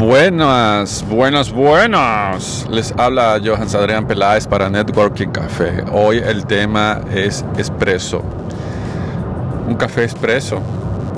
[0.00, 2.66] Buenas, buenas, buenas.
[2.70, 5.84] Les habla Johan Adrián Peláez para Networking Café.
[5.92, 8.22] Hoy el tema es espresso.
[9.68, 10.62] Un café espresso.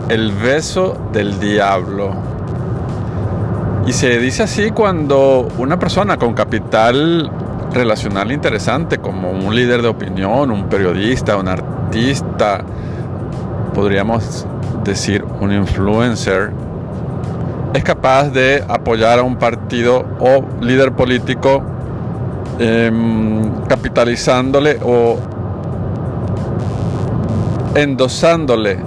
[0.08, 2.12] El beso del diablo.
[3.86, 7.30] Y se dice así cuando una persona con capital
[7.72, 12.64] relacional interesante, como un líder de opinión, un periodista, un artista,
[13.74, 14.44] podríamos
[14.82, 16.50] decir un influencer,
[17.74, 21.62] es capaz de apoyar a un partido o líder político
[22.58, 25.18] em, capitalizándole o
[27.74, 28.78] endosándole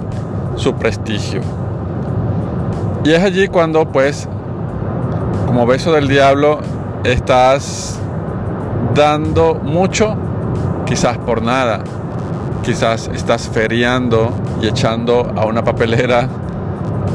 [0.54, 1.40] su prestigio.
[3.04, 4.28] Y es allí cuando pues,
[5.46, 6.60] como beso del diablo,
[7.04, 7.98] estás
[8.94, 10.16] dando mucho,
[10.86, 11.80] quizás por nada.
[12.62, 16.28] Quizás estás feriando y echando a una papelera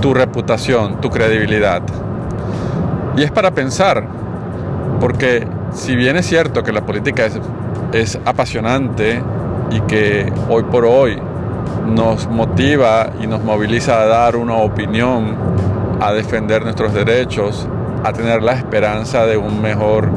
[0.01, 1.81] tu reputación, tu credibilidad.
[3.15, 4.03] Y es para pensar,
[4.99, 7.27] porque si bien es cierto que la política
[7.93, 9.21] es, apasionante
[9.69, 11.21] y que hoy por hoy
[11.85, 15.35] nos motiva y nos moviliza a dar una opinión,
[15.99, 17.67] a defender nuestros derechos,
[18.03, 20.09] a tener la esperanza de un mejor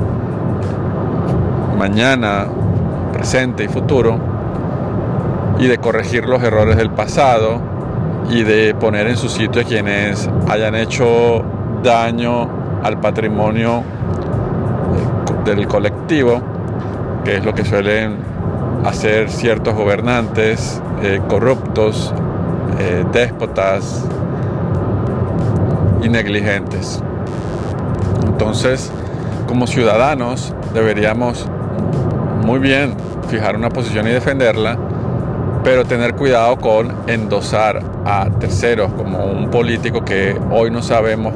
[1.77, 2.47] mañana,
[3.13, 4.19] presente y futuro,
[5.59, 7.74] y de corregir los errores del pasado
[8.31, 11.45] y de poner en su sitio a quienes hayan hecho
[11.83, 12.49] daño
[12.83, 16.41] al patrimonio eh, del colectivo,
[17.25, 18.17] que es lo que suelen
[18.85, 22.13] hacer ciertos gobernantes eh, corruptos,
[22.79, 24.05] eh, déspotas
[26.03, 27.03] y negligentes.
[28.27, 28.91] Entonces,
[29.47, 31.47] como ciudadanos, deberíamos
[32.45, 32.95] muy bien
[33.29, 34.79] fijar una posición y defenderla,
[35.65, 41.35] pero tener cuidado con endosar a terceros como un político que hoy no sabemos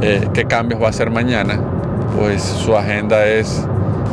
[0.00, 1.60] eh, qué cambios va a hacer mañana,
[2.16, 3.66] pues su agenda es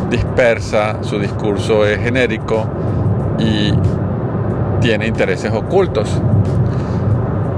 [0.09, 2.65] dispersa, su discurso es genérico
[3.37, 3.71] y
[4.81, 6.09] tiene intereses ocultos.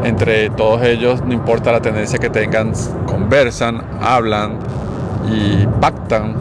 [0.04, 2.74] Entre todos ellos, no importa la tendencia que tengan,
[3.06, 4.58] conversan, hablan
[5.32, 6.36] y pactan.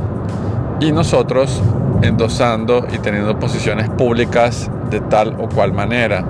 [0.81, 1.61] Y nosotros
[2.03, 6.25] endosando y teniendo posiciones públicas de tal o cual manera.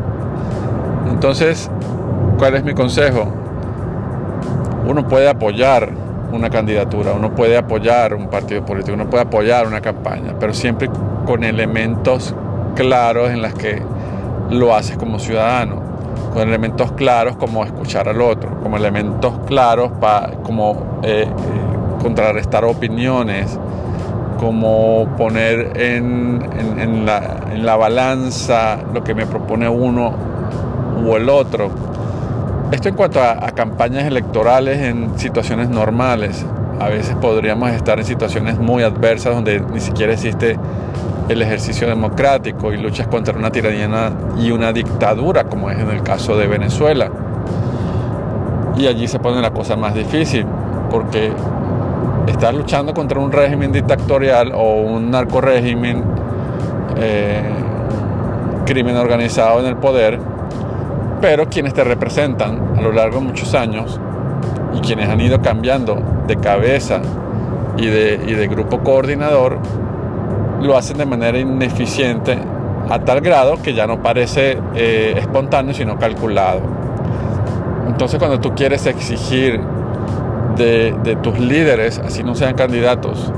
[1.09, 1.71] Entonces,
[2.39, 3.27] ¿cuál es mi consejo?
[4.87, 5.91] Uno puede apoyar
[6.33, 10.89] una candidatura, uno puede apoyar un partido político, uno puede apoyar una campaña, pero siempre
[11.27, 12.35] con elementos
[12.75, 13.83] claros en las que
[14.51, 15.83] lo haces como ciudadano,
[16.33, 21.29] con elementos claros como escuchar al otro, como elementos claros para como eh, eh,
[22.03, 23.59] contrarrestar opiniones,
[24.41, 30.15] como poner en, la, balanza lo que me propone uno
[31.05, 31.71] u el otro.
[32.73, 36.47] Esto en cuanto a, campañas electorales en situaciones normales.
[36.81, 40.59] A veces podríamos estar en situaciones muy adversas donde ni siquiera existe
[41.29, 46.03] el ejercicio democrático y luchas contra una tiranía y una dictadura, como es en el
[46.03, 47.11] caso de Venezuela.
[48.79, 50.47] Y allí se pone la cosa más difícil,
[50.91, 51.31] porque
[52.27, 56.05] estás luchando contra un régimen dictatorial o un narco régimen,
[56.97, 57.43] eh,
[58.67, 60.19] crimen organizado en el poder,
[61.21, 64.01] pero quienes te representan a lo largo de muchos años
[64.75, 67.01] y quienes han ido cambiando de cabeza
[67.77, 69.59] y de, grupo coordinador,
[70.61, 72.39] lo hacen de manera ineficiente
[72.89, 76.61] a tal grado que ya no parece eh, espontáneo, sino calculado.
[77.87, 79.61] Entonces cuando tú quieres exigir
[80.57, 83.33] de, tus líderes, así no sean candidatos,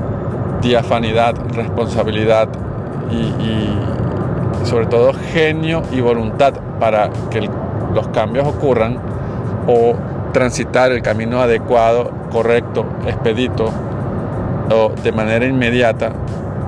[0.61, 2.49] diafanidad, responsabilidad
[3.11, 7.49] y, sobre todo genio y voluntad para que
[7.93, 8.97] los cambios ocurran
[9.67, 9.93] o
[10.31, 13.65] transitar el camino adecuado, correcto, expedito
[14.71, 16.13] o de manera inmediata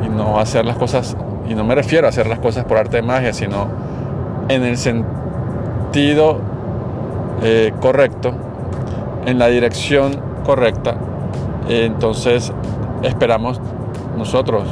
[0.06, 1.16] y no hacer las cosas,
[1.50, 3.68] y no me refiero a hacer las cosas por arte de magia, sino
[4.50, 6.40] en el sentido
[7.42, 8.34] eh, correcto,
[9.26, 10.96] en la dirección correcta,
[11.68, 12.54] entonces
[13.04, 13.60] esperamos
[14.18, 14.64] nosotros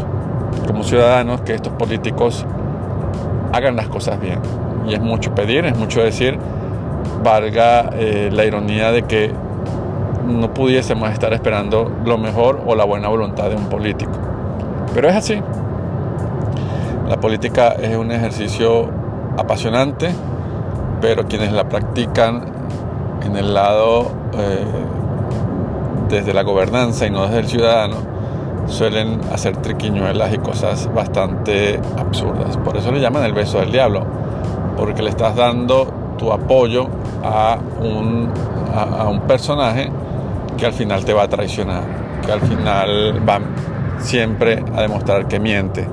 [0.67, 2.45] como ciudadanos que estos políticos
[3.51, 4.39] hagan las cosas bien.
[4.87, 6.37] Y es mucho pedir, es mucho decir,
[7.23, 9.33] valga eh, la ironía de que
[10.27, 14.11] no pudiésemos estar esperando lo mejor o la buena voluntad de un político.
[14.93, 15.41] Pero es así.
[17.07, 18.89] La política es un ejercicio
[19.37, 20.09] apasionante,
[21.01, 22.45] pero quienes la practican
[23.23, 24.65] en el lado eh,
[26.13, 27.95] desde la gobernanza y no desde el ciudadano,
[28.67, 32.55] suelen hacer triquiñuelas y cosas bastante absurdas.
[32.57, 34.05] Por eso le llaman el beso del diablo,
[34.77, 36.87] porque le estás dando tu apoyo
[37.23, 38.29] a un,
[38.75, 39.89] a, un personaje
[40.55, 41.83] que al final te va a traicionar,
[42.23, 43.39] que al final va
[43.97, 45.87] siempre a demostrar que miente.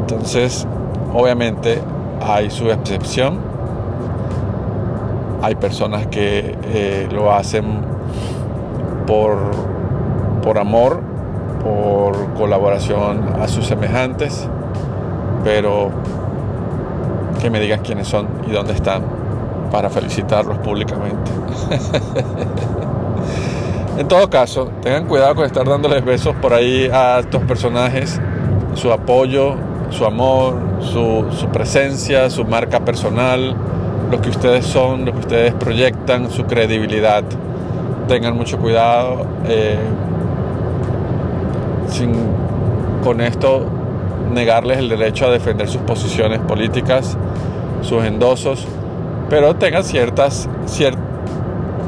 [0.00, 0.66] Entonces,
[1.12, 1.78] obviamente
[2.22, 3.38] hay su excepción.
[5.42, 7.93] Hay personas que eh, lo hacen
[9.06, 9.38] por,
[10.42, 11.00] por amor,
[11.62, 14.48] por colaboración a sus semejantes,
[15.42, 15.90] pero
[17.40, 19.02] que me digan quiénes son y dónde están
[19.70, 21.30] para felicitarlos públicamente.
[23.98, 28.20] en todo caso, tengan cuidado con estar dándoles besos por ahí a estos personajes,
[28.74, 29.56] su apoyo,
[29.90, 33.54] su amor, su, presencia, su marca personal,
[34.10, 37.24] lo que ustedes son, lo que ustedes proyectan, su credibilidad.
[38.08, 39.26] Tengan mucho cuidado.
[39.46, 39.78] Eh,
[41.88, 42.12] sin
[43.02, 43.66] con esto
[44.32, 47.16] negarles el derecho a defender sus posiciones políticas,
[47.82, 48.66] sus endosos,
[49.28, 50.48] pero tengan ciertas,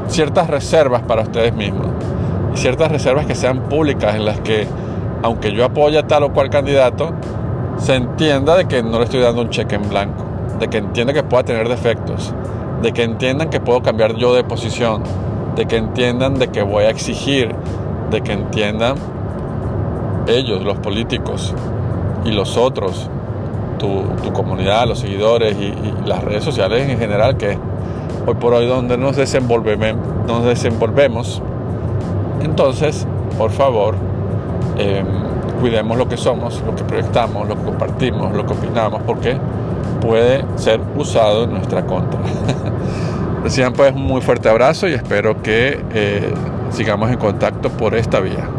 [0.07, 1.87] ciertas reservas para ustedes mismos.
[2.53, 4.67] Y ciertas reservas que sean públicas en las que,
[5.23, 7.13] aunque yo apoye a tal o cual candidato,
[7.77, 10.23] se entienda de que no le estoy dando un cheque en blanco,
[10.59, 12.33] de que entienda que pueda tener defectos,
[12.81, 15.03] de que entiendan que puedo cambiar yo de posición,
[15.57, 17.53] de que entiendan de que voy a exigir,
[18.11, 18.95] de que entiendan
[20.27, 21.53] ellos, los políticos,
[22.25, 23.09] y los otros,
[23.79, 25.73] tu, comunidad, los seguidores y,
[26.05, 27.57] las redes sociales en general, que
[28.25, 31.41] hoy por hoy donde nos desenvolvemos, nos desenvolvemos.
[32.41, 33.07] Entonces,
[33.37, 33.95] por favor,
[34.77, 35.05] em,
[35.59, 39.37] cuidemos lo que somos, lo que proyectamos, lo que compartimos, lo que opinamos, porque
[40.01, 42.19] puede ser usado en nuestra contra.
[43.43, 46.33] Reciban pues un muy fuerte abrazo y espero que eh,
[46.71, 48.49] sigamos en contacto por esta vía.